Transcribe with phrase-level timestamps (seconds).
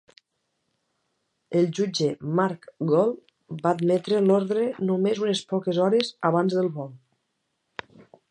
[1.59, 2.07] El jutge
[2.39, 6.91] Marc Gold va admetre l"ordre només unes poques hores abans del vol.